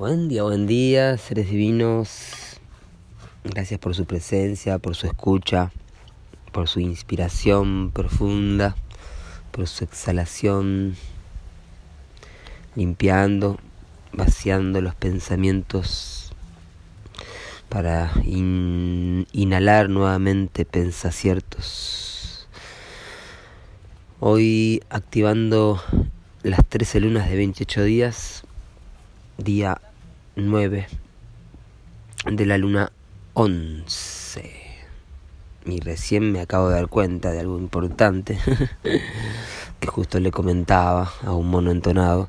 Buen 0.00 0.28
día, 0.30 0.44
buen 0.44 0.66
día, 0.66 1.18
seres 1.18 1.50
divinos. 1.50 2.58
Gracias 3.44 3.78
por 3.78 3.94
su 3.94 4.06
presencia, 4.06 4.78
por 4.78 4.96
su 4.96 5.06
escucha, 5.06 5.72
por 6.52 6.68
su 6.68 6.80
inspiración 6.80 7.90
profunda, 7.90 8.76
por 9.50 9.68
su 9.68 9.84
exhalación, 9.84 10.96
limpiando, 12.76 13.58
vaciando 14.14 14.80
los 14.80 14.94
pensamientos 14.94 16.32
para 17.68 18.10
inhalar 18.24 19.90
nuevamente 19.90 20.64
pensaciertos. 20.64 22.48
Hoy 24.18 24.82
activando 24.88 25.78
las 26.42 26.66
13 26.66 27.00
lunas 27.00 27.28
de 27.28 27.36
28 27.36 27.82
días, 27.84 28.44
día 29.36 29.78
9 30.40 30.86
de 32.30 32.46
la 32.46 32.58
luna 32.58 32.92
11. 33.34 34.50
Y 35.66 35.80
recién 35.80 36.32
me 36.32 36.40
acabo 36.40 36.68
de 36.68 36.76
dar 36.76 36.88
cuenta 36.88 37.30
de 37.30 37.40
algo 37.40 37.58
importante 37.58 38.38
que 39.80 39.86
justo 39.86 40.18
le 40.20 40.30
comentaba 40.30 41.12
a 41.22 41.32
un 41.32 41.48
mono 41.48 41.70
entonado 41.70 42.28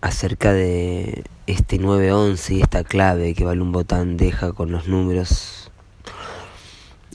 acerca 0.00 0.52
de 0.52 1.24
este 1.46 1.78
911 1.78 2.54
y 2.54 2.60
esta 2.62 2.84
clave 2.84 3.34
que 3.34 3.44
Balún 3.44 3.72
Botán 3.72 4.16
deja 4.16 4.52
con 4.52 4.70
los 4.70 4.88
números. 4.88 5.70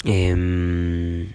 Em, 0.03 1.33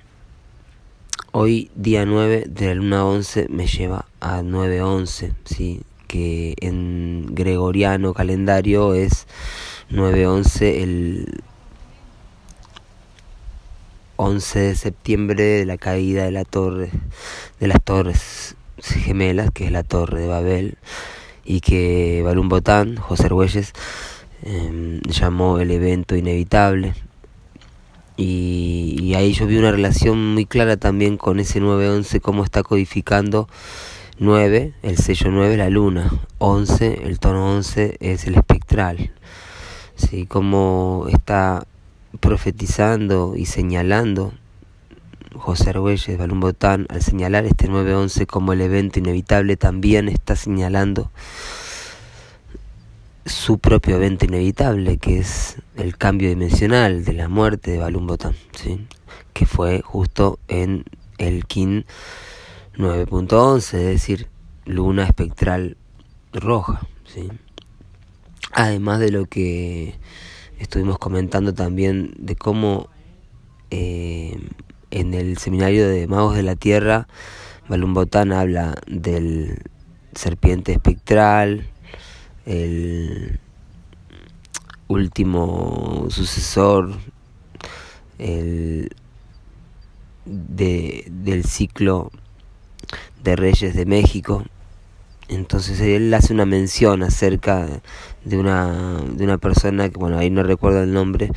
hoy, 1.32 1.70
día 1.74 2.04
9 2.04 2.44
de 2.48 2.66
la 2.66 2.74
luna 2.74 3.04
11, 3.04 3.48
me 3.50 3.66
lleva 3.66 4.06
a 4.20 4.42
911, 4.42 5.32
¿sí? 5.44 5.82
Que 6.12 6.54
en 6.60 7.24
gregoriano 7.30 8.12
calendario 8.12 8.92
es 8.92 9.26
9-11 9.90 10.82
el 10.82 11.42
11 14.16 14.58
de 14.58 14.74
septiembre 14.76 15.42
de 15.42 15.64
la 15.64 15.78
caída 15.78 16.24
de 16.24 16.30
la 16.30 16.44
torre 16.44 16.90
de 17.60 17.66
las 17.66 17.82
torres 17.82 18.56
gemelas 18.76 19.50
que 19.52 19.64
es 19.64 19.72
la 19.72 19.84
torre 19.84 20.20
de 20.20 20.26
Babel 20.26 20.76
y 21.46 21.60
que 21.60 22.20
Balún 22.22 22.50
Botán, 22.50 22.96
José 22.96 23.24
Argüelles 23.26 23.72
em, 24.42 25.00
llamó 25.00 25.60
el 25.60 25.70
evento 25.70 26.14
inevitable. 26.14 26.94
Y, 28.18 28.98
y, 29.00 29.14
ahí 29.14 29.32
yo 29.32 29.46
vi 29.46 29.56
una 29.56 29.72
relación 29.72 30.34
muy 30.34 30.44
clara 30.44 30.76
también 30.76 31.16
con 31.16 31.40
ese 31.40 31.60
9-11 31.60 32.20
cómo 32.20 32.44
está 32.44 32.62
codificando 32.62 33.48
9, 34.22 34.72
el 34.82 34.98
sello 34.98 35.32
9 35.32 35.56
la 35.56 35.68
luna, 35.68 36.08
11, 36.38 37.06
el 37.06 37.18
tono 37.18 37.56
11 37.56 37.96
es 37.98 38.24
el 38.28 38.36
espectral. 38.36 39.10
¿Sí? 39.96 40.26
Como 40.26 41.06
está 41.10 41.66
profetizando 42.20 43.34
y 43.36 43.46
señalando 43.46 44.32
José 45.34 45.70
Argüelles, 45.70 46.16
Balún 46.16 46.38
Botán, 46.38 46.86
al 46.88 47.02
señalar 47.02 47.46
este 47.46 47.68
9-11 47.68 48.26
como 48.26 48.52
el 48.52 48.60
evento 48.60 49.00
inevitable, 49.00 49.56
también 49.56 50.08
está 50.08 50.36
señalando 50.36 51.10
su 53.26 53.58
propio 53.58 53.96
evento 53.96 54.24
inevitable, 54.24 54.98
que 54.98 55.18
es 55.18 55.56
el 55.76 55.96
cambio 55.96 56.28
dimensional 56.28 57.04
de 57.04 57.12
la 57.12 57.28
muerte 57.28 57.72
de 57.72 57.78
Balún 57.78 58.06
Botán, 58.06 58.36
¿sí? 58.54 58.86
que 59.32 59.46
fue 59.46 59.80
justo 59.80 60.38
en 60.46 60.84
el 61.18 61.44
Kin 61.46 61.86
9.11, 62.76 63.58
es 63.58 63.72
decir, 63.72 64.28
luna 64.64 65.04
espectral 65.04 65.76
roja. 66.32 66.86
¿sí? 67.04 67.28
Además 68.52 69.00
de 69.00 69.10
lo 69.10 69.26
que 69.26 69.94
estuvimos 70.58 70.98
comentando 70.98 71.52
también 71.52 72.14
de 72.18 72.36
cómo 72.36 72.88
eh, 73.70 74.38
en 74.90 75.14
el 75.14 75.38
seminario 75.38 75.88
de 75.88 76.06
Magos 76.06 76.36
de 76.36 76.42
la 76.42 76.56
Tierra, 76.56 77.08
Balún 77.68 77.94
Botán 77.94 78.32
habla 78.32 78.74
del 78.86 79.62
serpiente 80.14 80.72
espectral, 80.72 81.66
el 82.44 83.38
último 84.88 86.06
sucesor, 86.10 86.92
el 88.18 88.94
de, 90.24 91.04
del 91.08 91.44
ciclo 91.44 92.10
de 93.22 93.36
Reyes 93.36 93.74
de 93.74 93.86
México. 93.86 94.44
Entonces 95.28 95.80
él 95.80 96.12
hace 96.12 96.32
una 96.32 96.44
mención 96.44 97.02
acerca 97.02 97.66
de 98.24 98.38
una, 98.38 99.00
de 99.02 99.24
una 99.24 99.38
persona 99.38 99.88
que, 99.88 99.98
bueno, 99.98 100.18
ahí 100.18 100.30
no 100.30 100.42
recuerdo 100.42 100.82
el 100.82 100.92
nombre, 100.92 101.30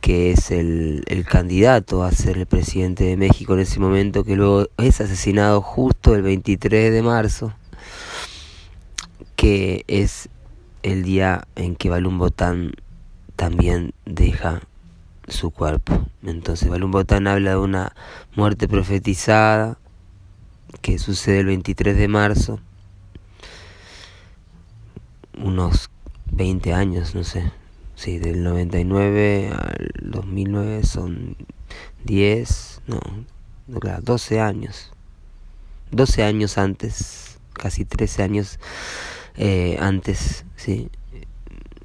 que 0.00 0.30
es 0.30 0.50
el, 0.50 1.02
el 1.06 1.24
candidato 1.24 2.04
a 2.04 2.12
ser 2.12 2.38
el 2.38 2.46
presidente 2.46 3.04
de 3.04 3.16
México 3.16 3.54
en 3.54 3.60
ese 3.60 3.80
momento, 3.80 4.24
que 4.24 4.36
luego 4.36 4.68
es 4.78 5.00
asesinado 5.00 5.62
justo 5.62 6.14
el 6.14 6.22
23 6.22 6.92
de 6.92 7.02
marzo, 7.02 7.52
que 9.36 9.84
es 9.88 10.28
el 10.82 11.02
día 11.02 11.46
en 11.56 11.76
que 11.76 11.90
Balún 11.90 12.18
Botán 12.18 12.72
también 13.36 13.92
deja 14.04 14.60
su 15.28 15.50
cuerpo. 15.50 16.06
Entonces 16.22 16.68
Balún 16.68 16.90
Botán 16.90 17.26
habla 17.26 17.50
de 17.50 17.56
una 17.56 17.94
muerte 18.36 18.68
profetizada, 18.68 19.78
que 20.80 20.98
sucede 20.98 21.40
el 21.40 21.46
23 21.46 21.96
de 21.96 22.08
marzo, 22.08 22.60
unos 25.38 25.90
20 26.32 26.72
años, 26.72 27.14
no 27.14 27.24
sé, 27.24 27.52
sí, 27.94 28.18
del 28.18 28.42
99 28.42 29.52
al 29.52 29.90
2009 30.02 30.84
son 30.84 31.36
10, 32.04 32.82
no, 32.86 33.00
no 33.66 33.80
claro, 33.80 34.02
12 34.02 34.40
años, 34.40 34.92
12 35.90 36.22
años 36.22 36.58
antes, 36.58 37.38
casi 37.52 37.84
13 37.84 38.22
años 38.22 38.58
eh, 39.36 39.76
antes, 39.80 40.44
sí, 40.56 40.90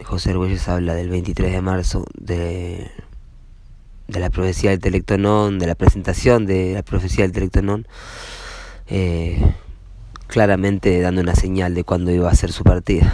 José 0.04 0.32
Arguelles 0.32 0.68
habla 0.68 0.94
del 0.94 1.10
23 1.10 1.52
de 1.52 1.62
marzo 1.62 2.06
de, 2.16 2.92
de 4.08 4.20
la 4.20 4.30
profecía 4.30 4.72
del 4.72 4.80
Telectonón, 4.80 5.58
de 5.58 5.68
la 5.68 5.76
presentación 5.76 6.46
de 6.46 6.74
la 6.74 6.84
profecía 6.84 7.24
del 7.24 7.32
Telectonón, 7.32 7.88
eh, 8.88 9.40
claramente 10.28 11.00
dando 11.02 11.22
una 11.22 11.36
señal 11.36 11.74
de 11.74 11.84
cuándo 11.84 12.12
iba 12.12 12.30
a 12.30 12.36
ser 12.36 12.52
su 12.52 12.64
partida. 12.64 13.14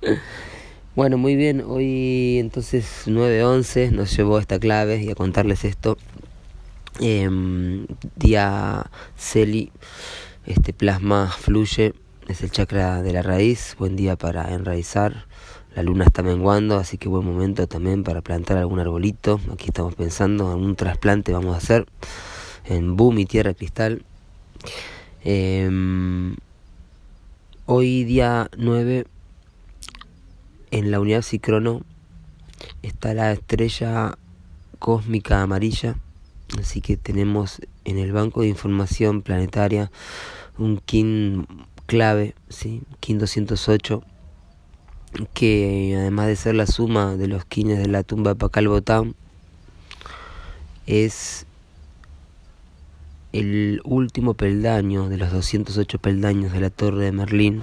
bueno, 0.96 1.18
muy 1.18 1.36
bien, 1.36 1.62
hoy 1.66 2.38
entonces 2.38 3.04
9-11 3.06 3.90
nos 3.90 4.16
llevó 4.16 4.38
esta 4.38 4.58
clave 4.58 5.02
y 5.02 5.10
a 5.10 5.14
contarles 5.14 5.64
esto. 5.64 5.96
Em, 7.00 7.86
día 8.16 8.90
Celi, 9.16 9.72
este 10.46 10.72
plasma 10.72 11.28
fluye, 11.28 11.94
es 12.28 12.42
el 12.42 12.50
chakra 12.50 13.02
de 13.02 13.12
la 13.12 13.22
raíz, 13.22 13.74
buen 13.78 13.96
día 13.96 14.16
para 14.16 14.52
enraizar. 14.54 15.26
La 15.74 15.82
luna 15.84 16.04
está 16.04 16.22
menguando, 16.22 16.78
así 16.78 16.98
que 16.98 17.08
buen 17.08 17.24
momento 17.24 17.68
también 17.68 18.02
para 18.02 18.22
plantar 18.22 18.58
algún 18.58 18.80
arbolito. 18.80 19.40
Aquí 19.52 19.66
estamos 19.66 19.94
pensando 19.94 20.52
en 20.52 20.58
un 20.58 20.74
trasplante 20.74 21.32
vamos 21.32 21.54
a 21.54 21.58
hacer 21.58 21.86
en 22.64 22.96
Boom 22.96 23.20
y 23.20 23.26
Tierra 23.26 23.54
Cristal. 23.54 24.02
Eh, 25.22 25.68
hoy 27.66 28.04
día 28.04 28.48
9 28.56 29.06
en 30.70 30.90
la 30.90 30.98
unidad 30.98 31.20
Cicrono 31.22 31.82
está 32.82 33.12
la 33.12 33.32
estrella 33.32 34.16
cósmica 34.78 35.42
amarilla, 35.42 35.96
así 36.58 36.80
que 36.80 36.96
tenemos 36.96 37.60
en 37.84 37.98
el 37.98 38.12
banco 38.12 38.40
de 38.40 38.48
información 38.48 39.20
planetaria 39.20 39.90
un 40.56 40.78
KIN 40.78 41.46
clave, 41.84 42.34
¿sí? 42.48 42.82
KIN 43.00 43.18
208, 43.18 44.02
que 45.34 45.96
además 45.98 46.28
de 46.28 46.36
ser 46.36 46.54
la 46.54 46.66
suma 46.66 47.16
de 47.16 47.28
los 47.28 47.44
kines 47.44 47.78
de 47.78 47.88
la 47.88 48.04
tumba 48.04 48.30
de 48.30 48.36
Pacal 48.36 48.68
Botán, 48.68 49.14
es 50.86 51.46
el 53.32 53.80
último 53.84 54.34
peldaño 54.34 55.08
de 55.08 55.16
los 55.16 55.32
208 55.32 55.98
peldaños 55.98 56.52
de 56.52 56.60
la 56.60 56.70
Torre 56.70 57.04
de 57.04 57.12
Merlín, 57.12 57.62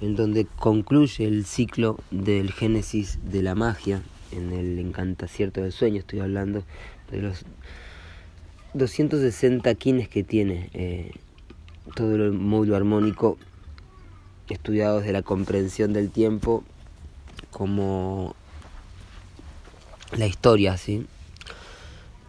en 0.00 0.16
donde 0.16 0.46
concluye 0.46 1.26
el 1.26 1.44
ciclo 1.44 1.98
del 2.10 2.52
génesis 2.52 3.18
de 3.22 3.42
la 3.42 3.54
magia, 3.54 4.02
en 4.32 4.52
el 4.52 4.78
encantacierto 4.78 5.62
del 5.62 5.72
sueño, 5.72 6.00
estoy 6.00 6.20
hablando 6.20 6.64
de 7.10 7.22
los 7.22 7.44
260 8.74 9.74
quines 9.76 10.08
que 10.08 10.22
tiene 10.22 10.68
eh, 10.74 11.12
todo 11.94 12.14
el 12.16 12.32
módulo 12.32 12.76
armónico 12.76 13.38
estudiado 14.48 14.98
desde 14.98 15.12
la 15.12 15.22
comprensión 15.22 15.92
del 15.92 16.10
tiempo 16.10 16.64
como 17.50 18.34
la 20.16 20.26
historia, 20.26 20.76
¿sí? 20.76 21.06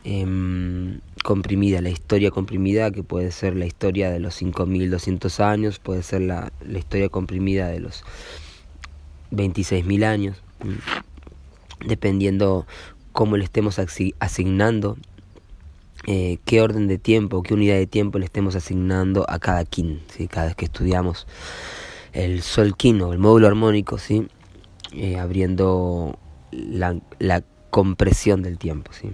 Em, 0.04 1.00
comprimida, 1.24 1.82
la 1.82 1.90
historia 1.90 2.32
comprimida 2.32 2.92
que 2.92 3.04
puede 3.04 3.32
ser 3.32 3.56
la 3.56 3.66
historia 3.66 4.10
de 4.10 4.20
los 4.20 4.36
5200 4.36 5.40
años, 5.40 5.80
puede 5.80 6.04
ser 6.04 6.22
la, 6.22 6.52
la 6.66 6.80
historia 6.80 7.10
comprimida 7.10 7.68
de 7.68 7.80
los 7.80 8.04
26.000 9.32 10.04
años, 10.06 10.42
dependiendo 11.86 12.66
cómo 13.12 13.38
le 13.38 13.44
estemos 13.44 13.80
asignando, 14.20 14.98
eh, 16.08 16.38
qué 16.46 16.62
orden 16.62 16.88
de 16.88 16.98
tiempo, 16.98 17.44
qué 17.44 17.54
unidad 17.54 17.76
de 17.76 17.88
tiempo 17.88 18.20
le 18.20 18.26
estemos 18.26 18.56
asignando 18.56 19.26
a 19.30 19.40
cada 19.40 19.66
kin, 19.66 20.02
¿sí? 20.08 20.28
cada 20.28 20.48
vez 20.48 20.56
que 20.56 20.66
estudiamos 20.66 21.28
el 22.14 22.42
sol 22.42 22.76
kin 22.76 23.02
o 23.02 23.14
el 23.14 23.20
módulo 23.20 23.48
armónico, 23.48 23.98
¿sí? 23.98 24.28
Eh, 24.94 25.20
abriendo 25.20 26.18
la, 26.52 27.00
la, 27.20 27.44
compresión 27.70 28.42
del 28.42 28.58
tiempo. 28.58 28.92
¿sí? 28.94 29.12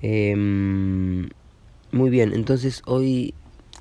Em, 0.00 1.28
muy 1.90 2.10
bien, 2.10 2.32
entonces 2.32 2.82
hoy 2.86 3.34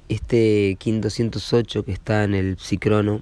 este 0.09 0.75
KIN 0.79 1.01
208 1.01 1.85
que 1.85 1.91
está 1.91 2.23
en 2.23 2.33
el 2.33 2.57
psicrono 2.57 3.21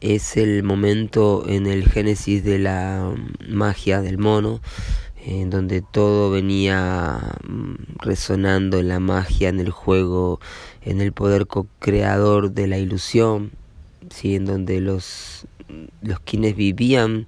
es 0.00 0.36
el 0.36 0.62
momento 0.64 1.44
en 1.48 1.66
el 1.66 1.88
génesis 1.88 2.42
de 2.44 2.58
la 2.58 3.14
magia 3.48 4.02
del 4.02 4.18
mono, 4.18 4.60
en 5.24 5.50
donde 5.50 5.80
todo 5.80 6.30
venía 6.30 7.38
mm, 7.46 7.98
resonando 7.98 8.78
en 8.78 8.88
la 8.88 9.00
magia, 9.00 9.48
en 9.48 9.60
el 9.60 9.70
juego, 9.70 10.40
en 10.82 11.00
el 11.00 11.12
poder 11.12 11.46
co-creador 11.46 12.52
de 12.52 12.66
la 12.66 12.78
ilusión, 12.78 13.52
¿sí? 14.10 14.34
en 14.34 14.44
donde 14.44 14.80
los, 14.80 15.46
los 16.02 16.20
quienes 16.20 16.56
vivían 16.56 17.26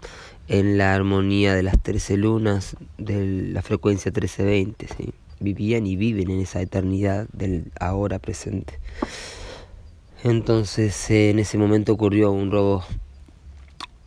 en 0.49 0.79
la 0.79 0.95
armonía 0.95 1.55
de 1.55 1.63
las 1.63 1.81
trece 1.83 2.17
lunas, 2.17 2.77
de 2.97 3.53
la 3.53 3.63
frecuencia 3.63 4.11
1320, 4.11 4.89
¿sí? 4.97 5.13
vivían 5.41 5.87
y 5.87 5.97
viven 5.97 6.31
en 6.31 6.41
esa 6.41 6.61
eternidad 6.61 7.29
del 7.33 7.71
ahora 7.79 8.19
presente. 8.19 8.79
Entonces 10.25 11.11
en 11.11 11.39
ese 11.39 11.59
momento 11.59 11.93
ocurrió 11.93 12.33
un 12.33 12.51
robo, 12.51 12.85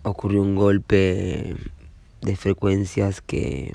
ocurrió 0.03 0.41
un 0.41 0.55
golpe 0.55 1.55
de 2.21 2.35
frecuencias 2.35 3.21
que 3.21 3.73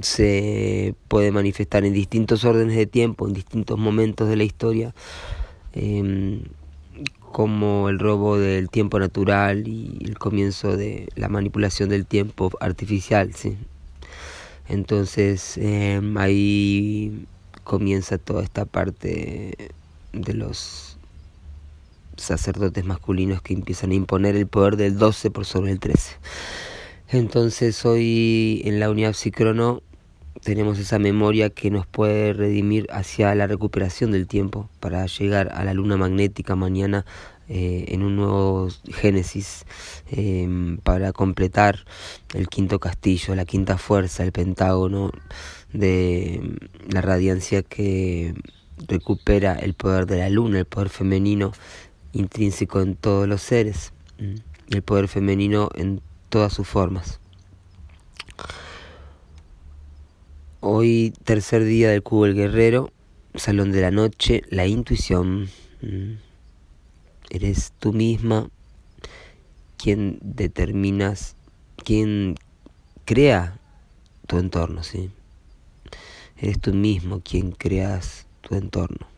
se 0.00 0.94
puede 1.08 1.30
manifestar 1.30 1.84
en 1.84 1.92
distintos 1.92 2.44
órdenes 2.44 2.76
de 2.76 2.86
tiempo, 2.86 3.26
en 3.26 3.34
distintos 3.34 3.78
momentos 3.78 4.28
de 4.28 4.36
la 4.36 4.44
historia, 4.44 4.94
em, 5.74 6.44
como 7.32 7.88
el 7.88 7.98
robo 7.98 8.38
del 8.38 8.68
tiempo 8.68 8.98
natural 8.98 9.66
y 9.66 9.98
el 10.04 10.18
comienzo 10.18 10.76
de 10.76 11.08
la 11.16 11.28
manipulación 11.28 11.88
del 11.88 12.06
tiempo 12.06 12.50
artificial. 12.60 13.34
¿sí? 13.34 13.56
Entonces 14.68 15.56
em, 15.56 16.16
ahí 16.18 17.26
comienza 17.64 18.18
toda 18.18 18.42
esta 18.42 18.66
parte 18.66 19.72
de 20.12 20.34
los 20.34 20.98
sacerdotes 22.16 22.84
masculinos 22.84 23.40
que 23.40 23.54
empiezan 23.54 23.90
a 23.90 23.94
imponer 23.94 24.36
el 24.36 24.46
poder 24.46 24.76
del 24.76 24.98
12 24.98 25.30
por 25.30 25.46
sobre 25.46 25.72
el 25.72 25.80
13. 25.80 26.16
Entonces 27.08 27.84
hoy 27.86 28.62
en 28.64 28.78
la 28.78 28.90
unidad 28.90 29.14
psicrono 29.14 29.82
tenemos 30.42 30.78
esa 30.78 30.98
memoria 30.98 31.50
que 31.50 31.70
nos 31.70 31.86
puede 31.86 32.32
redimir 32.32 32.86
hacia 32.90 33.34
la 33.34 33.46
recuperación 33.46 34.10
del 34.10 34.26
tiempo 34.26 34.68
para 34.80 35.06
llegar 35.06 35.50
a 35.54 35.64
la 35.64 35.72
luna 35.72 35.96
magnética 35.96 36.56
mañana 36.56 37.06
eh, 37.48 37.84
en 37.88 38.02
un 38.02 38.16
nuevo 38.16 38.68
génesis 38.92 39.66
em, 40.10 40.78
para 40.78 41.12
completar 41.12 41.84
el 42.34 42.48
quinto 42.48 42.80
castillo, 42.80 43.34
la 43.34 43.44
quinta 43.44 43.78
fuerza, 43.78 44.24
el 44.24 44.32
pentágono 44.32 45.12
de 45.72 46.58
la 46.88 47.00
radiancia 47.00 47.62
que 47.62 48.34
recupera 48.88 49.54
el 49.54 49.74
poder 49.74 50.06
de 50.06 50.18
la 50.18 50.28
luna, 50.28 50.58
el 50.58 50.66
poder 50.66 50.88
femenino 50.88 51.52
intrínseco 52.12 52.80
en 52.80 52.96
todos 52.96 53.28
los 53.28 53.42
seres, 53.42 53.92
el 54.70 54.82
poder 54.82 55.08
femenino 55.08 55.68
en 55.74 56.00
todas 56.30 56.52
sus 56.52 56.66
formas. 56.66 57.20
Hoy, 60.64 61.12
tercer 61.24 61.64
día 61.64 61.90
del 61.90 62.04
cubo 62.04 62.26
del 62.26 62.36
guerrero, 62.36 62.92
salón 63.34 63.72
de 63.72 63.80
la 63.80 63.90
noche, 63.90 64.42
la 64.48 64.64
intuición. 64.64 65.48
Eres 67.30 67.72
tú 67.80 67.92
misma 67.92 68.48
quien 69.76 70.20
determinas, 70.22 71.34
quien 71.74 72.36
crea 73.04 73.58
tu 74.28 74.38
entorno, 74.38 74.84
¿sí? 74.84 75.10
Eres 76.36 76.60
tú 76.60 76.72
mismo 76.72 77.22
quien 77.24 77.50
creas 77.50 78.28
tu 78.40 78.54
entorno. 78.54 79.08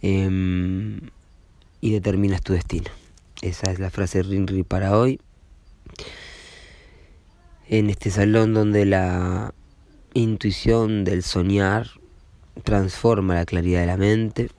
Em, 0.00 1.00
y 1.80 1.90
determinas 1.90 2.40
tu 2.40 2.52
destino. 2.52 2.92
Esa 3.42 3.72
es 3.72 3.80
la 3.80 3.90
frase 3.90 4.22
Rinri 4.22 4.62
para 4.62 4.96
hoy. 4.96 5.18
En 7.68 7.90
este 7.90 8.10
salón 8.10 8.52
donde 8.52 8.84
la 8.84 9.54
intuición 10.12 11.04
del 11.04 11.22
soñar 11.22 11.86
transforma 12.62 13.34
la 13.34 13.46
claridad 13.46 13.80
de 13.80 13.86
la 13.86 13.96
mente. 13.96 14.50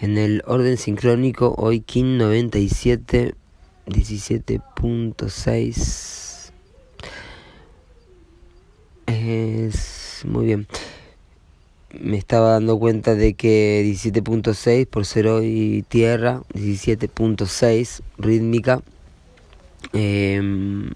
En 0.00 0.16
el 0.18 0.42
orden 0.46 0.78
sincrónico, 0.78 1.54
hoy 1.56 1.80
Kin 1.80 2.18
97, 2.18 3.34
17.6. 3.86 6.52
Es 9.06 10.22
muy 10.24 10.46
bien 10.46 10.66
me 12.00 12.16
estaba 12.16 12.52
dando 12.52 12.78
cuenta 12.78 13.14
de 13.14 13.34
que 13.34 13.82
17.6 13.84 14.86
por 14.86 15.04
ser 15.04 15.26
hoy 15.26 15.84
tierra, 15.88 16.42
17.6 16.54 18.00
rítmica, 18.18 18.82
em, 19.92 20.90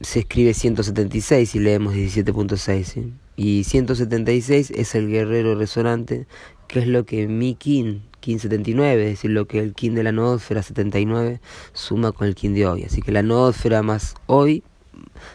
se 0.00 0.20
escribe 0.20 0.54
176 0.54 1.54
y 1.54 1.58
leemos 1.58 1.94
17.6. 1.94 3.10
Y 3.36 3.64
176 3.64 4.70
es 4.70 4.94
el 4.94 5.08
guerrero 5.08 5.54
resonante, 5.54 6.26
que 6.68 6.80
es 6.80 6.86
lo 6.86 7.04
que 7.04 7.26
mi 7.26 7.54
kin, 7.54 8.02
kin 8.20 8.38
79, 8.38 9.02
es 9.02 9.10
decir, 9.10 9.30
lo 9.30 9.46
que 9.46 9.58
el 9.58 9.74
kin 9.74 9.94
de 9.94 10.02
la 10.02 10.12
noósfera 10.12 10.62
79 10.62 11.40
suma 11.72 12.12
con 12.12 12.28
el 12.28 12.34
kin 12.34 12.54
de 12.54 12.66
hoy. 12.66 12.84
Así 12.84 13.02
que 13.02 13.12
la 13.12 13.22
noósfera 13.22 13.82
más 13.82 14.14
hoy 14.26 14.62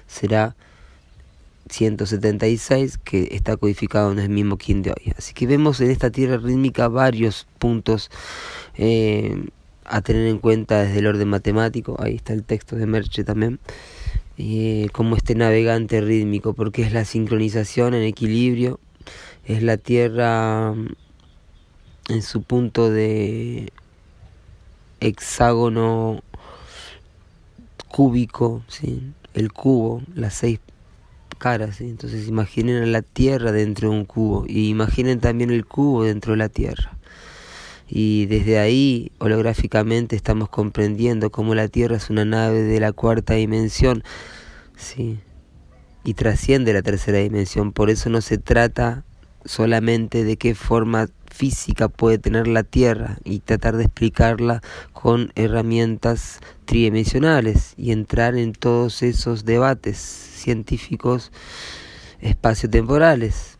será 0.07 0.55
176 1.69 2.97
que 2.97 3.29
está 3.31 3.57
codificado 3.57 4.11
en 4.11 4.19
el 4.19 4.29
mismo 4.29 4.57
kin 4.57 4.81
de 4.81 4.91
hoy. 4.91 5.13
Así 5.17 5.33
que 5.33 5.45
vemos 5.45 5.81
en 5.81 5.91
esta 5.91 6.09
tierra 6.09 6.37
rítmica 6.37 6.87
varios 6.87 7.47
puntos 7.59 8.09
eh, 8.75 9.45
a 9.89 10.01
tener 10.01 10.27
en 10.27 10.39
cuenta 10.39 10.83
desde 10.83 10.99
el 10.99 11.07
orden 11.07 11.27
matemático. 11.27 11.95
Ahí 11.99 12.15
está 12.15 12.33
el 12.33 12.43
texto 12.43 12.75
de 12.75 12.85
Merche 12.85 13.23
también. 13.23 13.59
Eh, 14.37 14.87
como 14.93 15.15
este 15.15 15.35
navegante 15.35 15.99
rítmico, 16.01 16.53
porque 16.53 16.83
es 16.83 16.93
la 16.93 17.03
sincronización 17.03 17.93
en 17.93 18.03
equilibrio, 18.03 18.79
es 19.45 19.63
la 19.63 19.77
tierra 19.77 20.73
mm, 20.73 20.87
en 22.09 22.21
su 22.21 22.43
punto 22.43 22.89
de 22.89 23.71
hexágono 25.01 26.23
cúbico, 27.89 28.63
¿sí? 28.67 29.11
el 29.33 29.51
cubo, 29.51 30.01
las 30.13 30.35
seis 30.35 30.59
caras. 31.37 31.81
Entonces 31.81 32.27
imaginen 32.27 32.83
a 32.83 32.85
la 32.85 33.01
Tierra 33.01 33.51
dentro 33.51 33.89
de 33.89 33.97
un 33.97 34.05
cubo 34.05 34.45
y 34.47 34.69
imaginen 34.69 35.19
también 35.19 35.49
el 35.49 35.65
cubo 35.65 36.03
dentro 36.03 36.33
de 36.33 36.37
la 36.37 36.49
Tierra. 36.49 36.98
Y 37.89 38.27
desde 38.27 38.59
ahí, 38.59 39.11
holográficamente, 39.17 40.15
estamos 40.15 40.49
comprendiendo 40.49 41.31
cómo 41.31 41.55
la 41.55 41.67
Tierra 41.67 41.97
es 41.97 42.09
una 42.09 42.23
nave 42.23 42.61
de 42.61 42.79
la 42.79 42.91
cuarta 42.91 43.33
dimensión, 43.33 44.03
¿sí? 44.77 45.19
Y 46.03 46.13
trasciende 46.13 46.71
la 46.73 46.83
tercera 46.83 47.17
dimensión. 47.17 47.71
Por 47.71 47.89
eso 47.89 48.09
no 48.09 48.21
se 48.21 48.37
trata 48.37 49.05
solamente 49.43 50.23
de 50.23 50.37
qué 50.37 50.53
forma 50.53 51.07
física 51.31 51.87
puede 51.87 52.19
tener 52.19 52.47
la 52.47 52.63
Tierra 52.63 53.17
y 53.23 53.39
tratar 53.39 53.77
de 53.77 53.85
explicarla 53.85 54.61
con 54.93 55.31
herramientas 55.35 56.39
tridimensionales 56.65 57.73
y 57.75 57.91
entrar 57.91 58.35
en 58.35 58.53
todos 58.53 59.01
esos 59.01 59.45
debates 59.45 59.97
científicos 59.97 61.31
espaciotemporales 62.21 63.58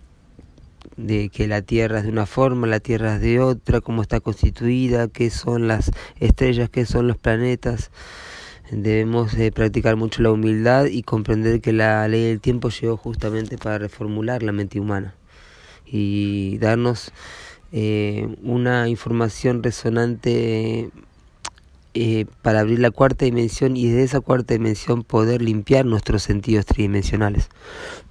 de 1.00 1.29
que 1.29 1.48
la 1.48 1.62
Tierra 1.62 2.00
es 2.00 2.03
de 2.03 2.12
una 2.12 2.25
forma, 2.25 2.68
la 2.68 2.79
Tierra 2.79 3.15
es 3.15 3.22
de 3.22 3.39
otra, 3.39 3.82
cómo 3.82 4.01
está 4.01 4.20
constituida, 4.20 5.08
qué 5.08 5.29
son 5.29 5.68
las 5.68 5.91
estrellas, 6.20 6.70
qué 6.70 6.86
son 6.86 7.08
los 7.08 7.18
planetas. 7.18 7.91
Debemos 8.72 9.36
de 9.36 9.51
practicar 9.51 9.96
mucho 9.96 10.22
la 10.22 10.32
humildad 10.32 10.86
y 10.86 11.01
comprender 11.03 11.62
que 11.62 11.74
la 11.74 12.08
ley 12.08 12.25
del 12.25 12.41
tiempo 12.41 12.70
llegó 12.70 12.98
justamente 12.98 13.58
para 13.58 13.79
reformular 13.79 14.44
la 14.44 14.51
mente 14.51 14.79
humana 14.79 15.15
y 15.86 16.58
darnos 16.60 17.12
eh, 17.72 18.27
una 18.44 18.88
información 18.89 19.63
resonante 19.63 20.91
eh, 21.96 22.25
para 22.44 22.60
abrir 22.60 22.79
la 22.79 22.91
cuarta 22.91 23.25
dimensión 23.25 23.75
y 23.75 23.88
desde 23.88 24.03
esa 24.03 24.20
cuarta 24.20 24.53
dimensión 24.53 25.03
poder 25.03 25.41
limpiar 25.41 25.86
nuestros 25.86 26.22
sentidos 26.24 26.65
tridimensionales. 26.65 27.50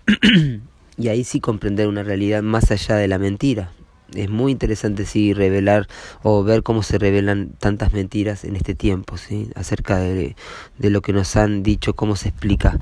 y 0.98 1.08
ahí 1.08 1.24
sí 1.24 1.40
comprender 1.40 1.88
una 1.88 2.02
realidad 2.02 2.42
más 2.42 2.70
allá 2.70 2.96
de 2.96 3.08
la 3.08 3.18
mentira, 3.18 3.72
es 4.14 4.30
muy 4.30 4.52
interesante 4.52 5.04
sí 5.04 5.34
revelar 5.34 5.86
o 6.22 6.42
ver 6.42 6.62
cómo 6.62 6.82
se 6.82 6.98
revelan 6.98 7.50
tantas 7.58 7.92
mentiras 7.92 8.44
en 8.44 8.56
este 8.56 8.74
tiempo, 8.74 9.18
¿sí? 9.18 9.50
acerca 9.54 9.98
de, 9.98 10.34
de 10.78 10.90
lo 10.90 11.02
que 11.02 11.12
nos 11.12 11.36
han 11.36 11.62
dicho, 11.62 11.94
cómo 11.94 12.16
se 12.16 12.30
explica 12.30 12.78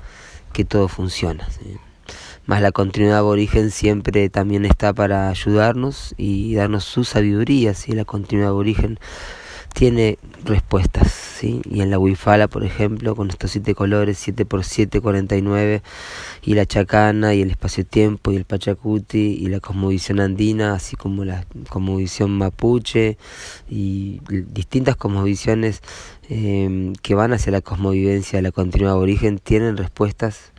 que 0.53 0.65
todo 0.65 0.89
funciona. 0.89 1.47
Más 2.47 2.63
la 2.63 2.71
continuidad 2.71 3.19
aborigen 3.19 3.73
siempre 3.73 4.31
también 4.31 4.65
está 4.65 4.93
para 4.93 5.29
ayudarnos 5.29 6.15
y 6.17 6.55
darnos 6.55 6.85
su 6.85 7.03
sabiduría, 7.03 7.75
¿sí? 7.75 7.93
la 7.93 8.05
continuidad 8.05 8.51
aborigen 8.51 8.99
tiene 9.75 10.19
respuestas, 10.45 11.26
Y 11.65 11.81
en 11.81 11.91
la 11.91 11.99
Wifala, 11.99 12.49
por 12.49 12.65
ejemplo, 12.65 13.15
con 13.15 13.31
estos 13.31 13.51
siete 13.51 13.75
colores, 13.75 14.19
7 14.19 14.45
por 14.45 14.65
7, 14.65 15.01
49, 15.01 15.83
y 16.43 16.55
la 16.55 16.67
Chacana, 16.67 17.35
y 17.35 17.43
el 17.43 17.51
espacio-tiempo, 17.51 18.33
y 18.33 18.37
el 18.37 18.45
Pachacuti, 18.45 19.39
y 19.41 19.47
la 19.49 19.61
cosmovisión 19.61 20.21
andina, 20.21 20.75
así 20.75 20.97
como 20.97 21.25
la 21.25 21.45
cosmovisión 21.69 22.37
mapuche, 22.37 23.19
y 23.69 24.21
distintas 24.29 24.97
cosmovisiones 24.97 25.83
eh, 26.29 26.93
que 27.03 27.15
van 27.15 27.33
hacia 27.33 27.53
la 27.53 27.61
cosmovivencia, 27.61 28.43
la 28.43 28.53
continua 28.53 28.93
aborigen, 28.93 29.39
tienen 29.39 29.77
respuestas 29.77 30.53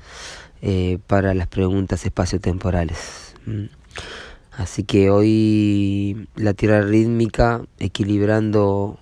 eh, 0.62 0.98
para 1.08 1.34
las 1.34 1.48
preguntas 1.48 2.06
espacio-temporales. 2.06 3.36
Así 4.52 4.84
que 4.84 5.12
hoy 5.12 6.28
la 6.36 6.54
tierra 6.56 6.82
rítmica 6.82 7.62
equilibrando 7.78 9.00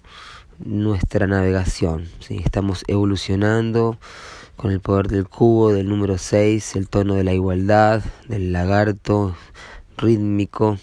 nuestra 0.60 1.28
navegación. 1.28 2.08
¿sí? 2.20 2.42
Estamos 2.44 2.84
evolucionando 2.88 3.98
con 4.56 4.72
el 4.72 4.80
poder 4.80 5.08
del 5.08 5.28
cubo, 5.28 5.74
del 5.74 5.90
número 5.90 6.18
6, 6.18 6.76
el 6.76 6.88
tono 6.88 7.16
de 7.16 7.24
la 7.24 7.34
igualdad, 7.34 8.04
del 8.28 8.54
lagarto 8.54 9.36
rítmico. 9.98 10.78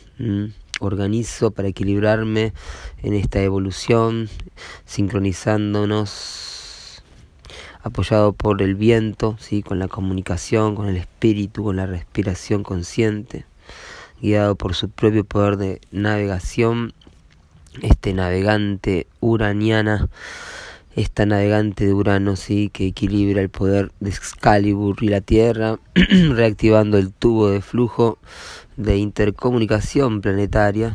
Organizo 0.81 1.52
para 1.52 1.69
equilibrarme 1.69 2.52
en 3.02 3.14
esta 3.14 3.41
evolución, 3.41 4.29
sincronizándonos, 4.85 7.02
apoyado 7.83 8.33
por 8.33 8.61
el 8.62 8.75
viento, 8.75 9.37
¿sí? 9.38 9.62
con 9.62 9.79
la 9.79 9.88
comunicación, 9.88 10.75
con 10.75 10.88
el 10.88 10.97
espíritu, 10.97 11.62
con 11.62 11.76
la 11.76 11.87
respiración 11.87 12.64
consciente, 12.64 13.47
guiado 14.21 14.57
por 14.57 14.75
su 14.75 14.88
propio 14.88 15.25
poder 15.25 15.57
de 15.57 15.81
navegación 15.93 16.95
este 17.81 18.12
navegante 18.12 19.07
uraniana, 19.21 20.09
esta 20.95 21.25
navegante 21.25 21.87
de 21.87 21.95
Urano, 21.95 22.37
sí, 22.37 22.69
que 22.71 22.87
equilibra 22.88 23.41
el 23.41 23.49
poder 23.49 23.93
de 24.00 24.11
Excalibur 24.11 25.02
y 25.02 25.09
la 25.09 25.23
Tierra, 25.23 25.79
reactivando 25.95 26.99
el 26.99 27.12
tubo 27.12 27.49
de 27.49 27.62
flujo 27.62 28.19
de 28.76 28.99
intercomunicación 28.99 30.21
planetaria, 30.21 30.95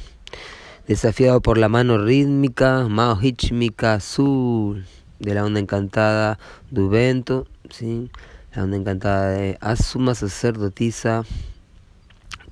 desafiado 0.88 1.42
por 1.42 1.58
la 1.58 1.68
mano 1.68 1.98
rítmica, 1.98 2.88
Mao 2.88 3.18
Hichmika 3.20 3.96
Azul, 3.96 4.86
de 5.20 5.34
la 5.34 5.44
onda 5.44 5.60
encantada 5.60 6.38
Duvento, 6.70 7.48
sí, 7.72 8.12
la 8.54 8.64
onda 8.64 8.78
encantada 8.78 9.30
de 9.32 9.58
Asuma 9.62 10.14
sacerdotisa, 10.14 11.24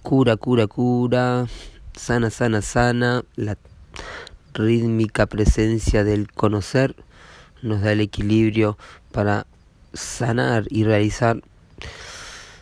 cura, 0.02 0.36
cura, 0.36 0.66
cura, 0.66 1.46
sana, 1.94 2.32
sana, 2.32 2.64
sana, 2.64 3.24
la 3.36 3.56
rítmica 4.54 5.26
presencia 5.26 6.04
del 6.04 6.32
conocer 6.32 6.96
nos 7.62 7.82
da 7.82 7.92
el 7.92 8.02
equilibrio 8.02 8.78
para 9.12 9.48
sanar 9.94 10.66
y 10.70 10.84
realizar 10.84 11.42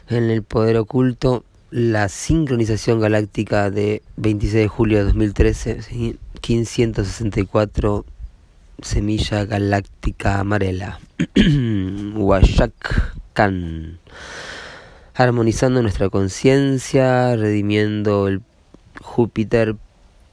en 0.08 0.30
el 0.30 0.44
poder 0.44 0.78
oculto 0.78 1.44
la 1.72 2.08
sincronización 2.08 3.00
galáctica 3.00 3.72
de 3.72 4.04
26 4.18 4.54
de 4.54 4.68
julio 4.68 5.00
de 5.00 5.06
2013, 5.06 5.80
1564 5.92 8.06
semilla 8.82 9.46
galáctica 9.46 10.40
amarela, 10.40 11.00
Washak 12.16 13.14
Khan, 13.34 14.00
armonizando 15.16 15.82
nuestra 15.82 16.10
conciencia, 16.10 17.36
redimiendo 17.36 18.28
el 18.28 18.42
Júpiter 19.02 19.76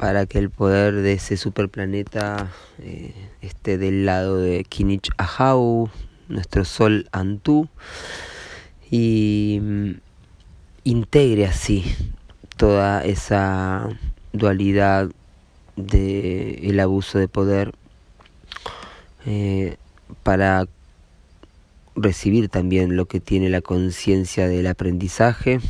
para 0.01 0.25
que 0.25 0.39
el 0.39 0.49
poder 0.49 0.95
de 0.95 1.13
ese 1.13 1.37
superplaneta 1.37 2.51
eh, 2.79 3.13
esté 3.43 3.77
del 3.77 4.07
lado 4.07 4.39
de 4.39 4.65
Kinich 4.65 5.11
Ahau, 5.19 5.91
nuestro 6.27 6.65
sol 6.65 7.07
Antú, 7.13 7.69
y 8.91 9.59
mm, 9.61 9.91
integre 10.85 11.45
así 11.45 11.85
toda 12.57 13.05
esa 13.05 13.91
dualidad 14.33 15.11
de 15.77 16.55
el 16.63 16.81
abuso 16.81 17.19
de 17.19 17.29
poder 17.29 17.75
eh, 19.27 19.77
para 20.23 20.67
recibir 21.95 22.49
también 22.49 22.97
lo 22.97 23.05
que 23.05 23.21
tiene 23.21 23.51
la 23.51 23.61
conciencia 23.61 24.49
del 24.49 24.67
aprendizaje 24.67 25.61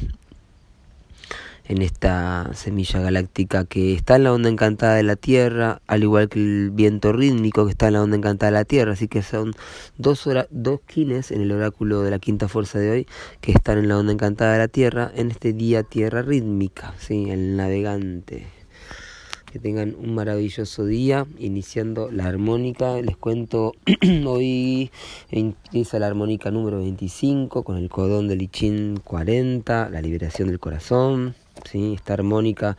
en 1.71 1.83
esta 1.83 2.51
semilla 2.53 2.99
galáctica 2.99 3.65
que 3.65 3.95
está 3.95 4.17
en 4.17 4.25
la 4.25 4.33
onda 4.33 4.49
encantada 4.49 4.97
de 4.97 5.05
la 5.05 5.15
Tierra, 5.15 5.81
al 5.87 6.03
igual 6.03 6.29
que 6.29 6.41
el 6.41 6.71
viento 6.73 7.13
rítmico 7.13 7.65
que 7.65 7.71
está 7.71 7.87
en 7.87 7.93
la 7.93 8.03
onda 8.03 8.17
encantada 8.17 8.51
de 8.51 8.59
la 8.59 8.65
Tierra. 8.65 8.95
Así 8.95 9.07
que 9.07 9.23
son 9.23 9.53
dos, 9.97 10.29
dos 10.51 10.81
kines 10.81 11.31
en 11.31 11.43
el 11.43 11.53
oráculo 11.53 12.03
de 12.03 12.11
la 12.11 12.19
quinta 12.19 12.49
fuerza 12.49 12.81
de 12.81 12.91
hoy 12.91 13.07
que 13.41 13.53
están 13.53 13.79
en 13.79 13.87
la 13.87 13.99
onda 13.99 14.13
encantada 14.13 14.55
de 14.55 14.59
la 14.59 14.67
Tierra 14.67 15.13
en 15.15 15.31
este 15.31 15.53
día 15.53 15.85
Tierra 15.85 16.23
rítmica, 16.23 16.93
¿sí? 16.99 17.31
el 17.31 17.57
navegante. 17.57 18.49
Que 19.53 19.61
tengan 19.61 19.95
un 19.97 20.15
maravilloso 20.15 20.87
día, 20.87 21.27
iniciando 21.39 22.11
la 22.11 22.27
armónica. 22.27 23.01
Les 23.01 23.17
cuento, 23.17 23.75
hoy 24.27 24.91
empieza 25.31 26.01
la 26.01 26.09
armónica 26.09 26.51
número 26.51 26.79
25 26.79 27.63
con 27.63 27.77
el 27.77 27.89
codón 27.89 28.27
de 28.27 28.35
Lichin 28.35 28.97
40, 29.05 29.89
la 29.91 30.03
liberación 30.03 30.49
del 30.49 30.59
corazón. 30.59 31.37
¿Sí? 31.69 31.95
esta 31.95 32.15
armónica 32.15 32.77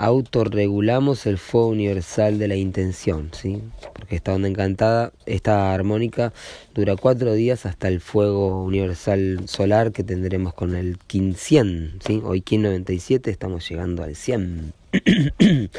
autorregulamos 0.00 1.26
el 1.26 1.36
fuego 1.36 1.68
universal 1.68 2.38
de 2.38 2.48
la 2.48 2.56
intención, 2.56 3.30
¿sí? 3.32 3.62
porque 3.92 4.16
esta 4.16 4.32
onda 4.32 4.48
encantada, 4.48 5.12
esta 5.26 5.74
armónica 5.74 6.32
dura 6.74 6.96
cuatro 6.96 7.34
días 7.34 7.66
hasta 7.66 7.88
el 7.88 8.00
fuego 8.00 8.64
universal 8.64 9.42
solar 9.46 9.92
que 9.92 10.02
tendremos 10.02 10.54
con 10.54 10.74
el 10.74 10.96
Kin 11.06 11.34
100, 11.34 11.98
¿sí? 12.06 12.22
hoy 12.24 12.40
Kin 12.40 12.62
97 12.62 13.30
estamos 13.30 13.68
llegando 13.68 14.02
al 14.02 14.16
100, 14.16 14.72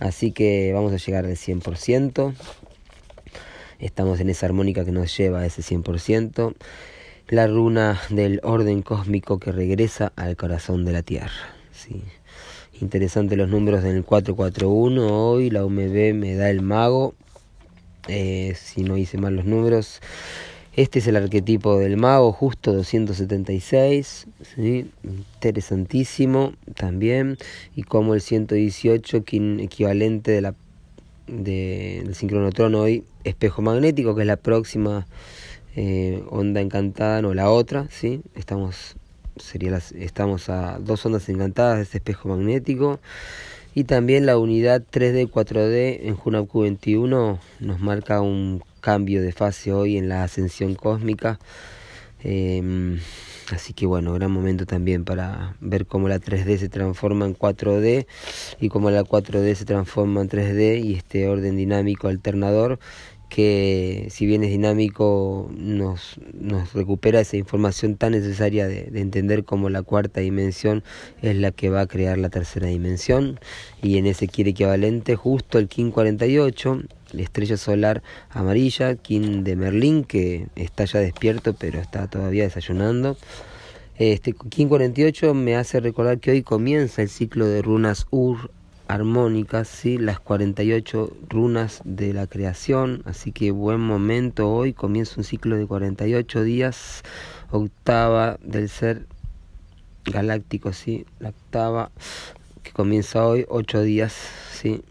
así 0.00 0.32
que 0.32 0.72
vamos 0.74 0.92
a 0.92 0.96
llegar 0.96 1.24
al 1.24 1.36
100%, 1.36 2.34
estamos 3.78 4.18
en 4.18 4.30
esa 4.30 4.46
armónica 4.46 4.84
que 4.84 4.92
nos 4.92 5.16
lleva 5.16 5.40
a 5.40 5.46
ese 5.46 5.62
100%, 5.62 6.54
la 7.28 7.46
runa 7.46 8.00
del 8.08 8.40
orden 8.42 8.82
cósmico 8.82 9.38
que 9.38 9.52
regresa 9.52 10.12
al 10.16 10.36
corazón 10.36 10.84
de 10.84 10.92
la 10.92 11.02
Tierra. 11.02 11.57
Sí. 11.78 12.02
Interesante 12.80 13.36
los 13.36 13.48
números 13.48 13.84
del 13.84 14.04
441. 14.04 15.30
Hoy 15.30 15.50
la 15.50 15.64
UMB 15.64 16.14
me 16.14 16.34
da 16.34 16.50
el 16.50 16.60
mago. 16.60 17.14
Eh, 18.08 18.54
si 18.56 18.82
no 18.82 18.96
hice 18.96 19.16
mal 19.16 19.36
los 19.36 19.44
números. 19.44 20.00
Este 20.74 20.98
es 20.98 21.06
el 21.06 21.16
arquetipo 21.16 21.78
del 21.78 21.96
mago, 21.96 22.32
justo 22.32 22.72
276. 22.72 24.26
¿sí? 24.56 24.90
Interesantísimo 25.04 26.54
también. 26.74 27.36
Y 27.76 27.82
como 27.82 28.14
el 28.14 28.20
118, 28.20 29.18
equivalente 29.18 30.32
de 30.32 30.40
la, 30.40 30.54
de, 31.28 32.02
del 32.04 32.14
sincronotron 32.14 32.74
hoy, 32.74 33.04
espejo 33.22 33.62
magnético, 33.62 34.16
que 34.16 34.22
es 34.22 34.26
la 34.26 34.36
próxima 34.36 35.06
eh, 35.76 36.24
onda 36.30 36.60
encantada, 36.60 37.22
no 37.22 37.34
la 37.34 37.50
otra. 37.50 37.86
¿sí? 37.90 38.22
Estamos 38.34 38.96
sería 39.40 39.70
las, 39.70 39.92
estamos 39.92 40.48
a 40.48 40.78
dos 40.78 41.04
ondas 41.06 41.28
encantadas 41.28 41.76
de 41.76 41.82
este 41.84 41.98
espejo 41.98 42.28
magnético. 42.28 43.00
Y 43.74 43.84
también 43.84 44.26
la 44.26 44.38
unidad 44.38 44.82
3D 44.90 45.30
4D 45.30 46.00
en 46.02 46.16
Junab 46.16 46.46
Q21 46.48 47.38
nos 47.60 47.80
marca 47.80 48.20
un 48.20 48.62
cambio 48.80 49.22
de 49.22 49.32
fase 49.32 49.72
hoy 49.72 49.98
en 49.98 50.08
la 50.08 50.24
ascensión 50.24 50.74
cósmica. 50.74 51.38
Em, 52.20 52.98
así 53.52 53.74
que 53.74 53.86
bueno 53.86 54.12
gran 54.14 54.32
momento 54.32 54.66
también 54.66 55.04
para 55.04 55.54
ver 55.60 55.86
cómo 55.86 56.08
la 56.08 56.18
3D 56.18 56.58
se 56.58 56.68
transforma 56.68 57.26
en 57.26 57.36
4D 57.36 58.06
y 58.60 58.68
cómo 58.68 58.90
la 58.90 59.04
4D 59.04 59.54
se 59.54 59.64
transforma 59.64 60.22
en 60.22 60.28
3D 60.28 60.82
y 60.82 60.94
este 60.94 61.28
orden 61.28 61.56
dinámico 61.56 62.08
alternador 62.08 62.80
que 63.28 64.08
si 64.10 64.26
bien 64.26 64.42
es 64.42 64.50
dinámico 64.50 65.50
nos, 65.54 66.18
nos 66.32 66.72
recupera 66.72 67.20
esa 67.20 67.36
información 67.36 67.96
tan 67.96 68.12
necesaria 68.12 68.66
de, 68.66 68.90
entender 68.94 69.44
cómo 69.44 69.68
la 69.68 69.82
cuarta 69.82 70.20
dimensión 70.20 70.82
es 71.22 71.36
la 71.36 71.50
que 71.50 71.68
va 71.68 71.82
a 71.82 71.86
crear 71.86 72.18
la 72.18 72.30
tercera 72.30 72.68
dimensión. 72.68 73.38
Y 73.82 73.98
en 73.98 74.06
ese 74.06 74.28
quiere 74.28 74.50
equivalente 74.50 75.16
justo 75.16 75.58
el 75.58 75.68
King 75.68 75.90
48 75.90 76.82
la 77.12 77.22
estrella 77.22 77.56
solar 77.56 78.02
amarilla 78.28 78.94
King 78.96 79.42
de 79.42 79.56
Merlín 79.56 80.04
que 80.04 80.48
está 80.56 80.84
ya 80.84 81.00
despierto 81.00 81.54
pero 81.54 81.80
está 81.80 82.08
todavía 82.08 82.44
desayunando. 82.44 83.16
Este 83.98 84.32
King 84.32 84.68
48 84.68 85.34
me 85.34 85.56
hace 85.56 85.80
recordar 85.80 86.20
que 86.20 86.30
hoy 86.30 86.42
comienza 86.42 87.02
el 87.02 87.08
ciclo 87.08 87.46
de 87.46 87.62
runas 87.62 88.06
Ur 88.10 88.50
armónicas, 88.88 89.68
¿sí? 89.68 89.98
las 89.98 90.18
48 90.18 91.16
runas 91.28 91.82
de 91.84 92.12
la 92.14 92.26
creación, 92.26 93.02
así 93.04 93.32
que 93.32 93.50
buen 93.50 93.80
momento 93.80 94.50
hoy, 94.50 94.72
comienza 94.72 95.14
un 95.18 95.24
ciclo 95.24 95.56
de 95.56 95.66
48 95.66 96.42
días, 96.42 97.02
octava 97.50 98.38
del 98.42 98.68
ser 98.68 99.06
galáctico, 100.04 100.72
¿sí? 100.72 101.04
la 101.20 101.28
octava 101.28 101.90
que 102.62 102.72
comienza 102.72 103.24
hoy, 103.26 103.44
8 103.48 103.82
días, 103.82 104.14
¿sí? 104.52 104.82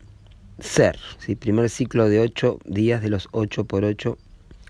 ser, 0.60 0.98
¿sí? 1.18 1.36
primer 1.36 1.70
ciclo 1.70 2.08
de 2.08 2.20
8 2.20 2.60
días 2.66 3.02
de 3.02 3.10
los 3.10 3.28
8 3.32 3.66
por 3.66 3.84
8, 3.84 4.18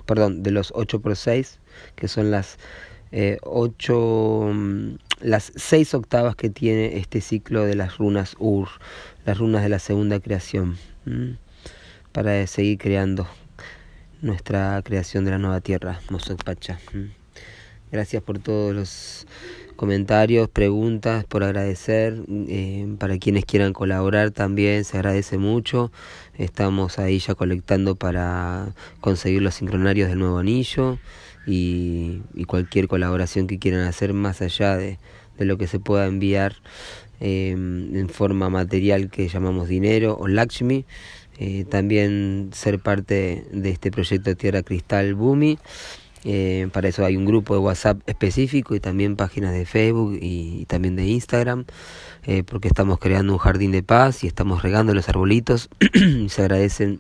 perdón, 0.06 0.42
de 0.42 0.52
los 0.52 0.72
8 0.74 1.02
por 1.02 1.18
6, 1.18 1.60
que 1.96 2.08
son 2.08 2.32
las 2.32 2.58
eh, 3.12 3.38
8 3.44 4.54
las 5.22 5.52
seis 5.56 5.94
octavas 5.94 6.36
que 6.36 6.50
tiene 6.50 6.98
este 6.98 7.22
ciclo 7.22 7.64
de 7.64 7.76
las 7.76 7.98
runas 7.98 8.36
Ur, 8.40 8.70
las 9.28 9.38
runas 9.40 9.62
de 9.62 9.68
la 9.68 9.80
segunda 9.80 10.22
creación, 10.22 10.78
para 12.14 12.48
seguir 12.48 12.78
creando 12.78 13.28
nuestra 14.22 14.82
creación 14.86 15.26
de 15.26 15.32
la 15.32 15.38
nueva 15.38 15.60
tierra, 15.60 16.00
Mosok 16.10 16.42
Pacha. 16.46 16.80
Gracias 17.92 18.24
por 18.24 18.40
todos 18.40 18.74
los 18.74 19.28
comentarios, 19.76 20.48
preguntas, 20.48 21.26
por 21.26 21.44
agradecer. 21.44 22.24
Eh, 22.30 22.96
para 23.00 23.18
quienes 23.18 23.44
quieran 23.44 23.74
colaborar 23.74 24.32
también 24.32 24.86
se 24.86 24.96
agradece 24.96 25.38
mucho. 25.38 25.92
Estamos 26.38 26.98
ahí 26.98 27.20
ya 27.20 27.36
colectando 27.36 27.96
para 27.96 28.74
conseguir 29.02 29.42
los 29.42 29.56
sincronarios 29.56 30.08
del 30.08 30.20
nuevo 30.20 30.38
anillo 30.38 31.00
y, 31.46 32.22
cualquier 32.48 32.88
colaboración 32.88 33.46
que 33.46 33.60
quieran 33.60 33.82
hacer 33.82 34.14
más 34.14 34.42
allá 34.42 34.78
de, 34.78 34.98
lo 35.38 35.58
que 35.58 35.68
se 35.68 35.80
pueda 35.82 36.06
enviar 36.08 36.56
em, 37.20 37.96
en 37.96 38.10
forma 38.10 38.50
material 38.50 39.10
que 39.10 39.28
llamamos 39.28 39.68
dinero 39.68 40.18
o 40.20 40.28
Lakshmi. 40.28 40.86
Eh, 41.40 41.66
también 41.70 42.50
ser 42.54 42.80
parte 42.80 43.46
de 43.52 43.70
este 43.70 43.92
proyecto 43.92 44.36
Tierra 44.36 44.64
Cristal 44.64 45.14
Bumi. 45.14 45.60
Eh, 46.24 46.68
para 46.74 46.90
eso 46.90 47.06
hay 47.06 47.16
un 47.16 47.26
grupo 47.26 47.54
de 47.54 47.60
WhatsApp 47.60 48.02
específico 48.08 48.76
y 48.76 48.80
también 48.80 49.16
páginas 49.16 49.54
de 49.54 49.66
Facebook 49.66 50.18
y, 50.20 50.66
también 50.66 50.96
de 50.96 51.06
Instagram, 51.06 51.66
eh, 52.26 52.44
porque 52.44 52.68
estamos 52.68 53.00
creando 53.00 53.34
un 53.34 53.40
jardín 53.40 53.72
de 53.72 53.84
paz 53.84 54.24
y 54.24 54.28
estamos 54.28 54.64
regando 54.64 54.94
los 54.94 55.08
arbolitos. 55.10 55.70
se 56.28 56.42
agradecen 56.42 57.00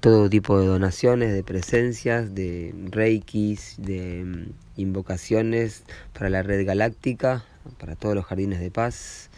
todo 0.00 0.30
tipo 0.30 0.60
de 0.60 0.66
donaciones, 0.66 1.32
de 1.32 1.42
presencias, 1.42 2.34
de 2.34 2.74
reikis, 2.90 3.74
de 3.78 4.24
mm, 4.24 4.80
invocaciones 4.80 5.82
para 6.12 6.30
la 6.30 6.42
red 6.42 6.64
galáctica, 6.64 7.44
para 7.78 7.96
todos 7.96 8.14
los 8.14 8.24
jardines 8.24 8.60
de 8.60 8.70
paz. 8.70 9.30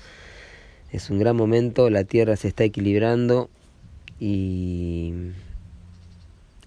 Es 0.93 1.09
un 1.11 1.19
gran 1.19 1.37
momento, 1.37 1.89
la 1.89 2.05
Tierra 2.05 2.37
se 2.37 2.49
está 2.49 2.65
equilibrando 2.65 3.49
y 4.19 5.15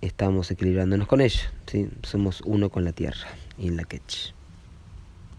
estamos 0.02 0.50
equilibrándonos 0.50 1.08
con 1.08 1.22
ella. 1.22 1.52
¿sí? 1.68 1.90
Somos 2.04 2.42
uno 2.46 2.70
con 2.70 2.84
la 2.86 2.94
Tierra, 2.94 3.28
en 3.60 3.76
la 3.78 3.84
Ketch. 3.84 4.34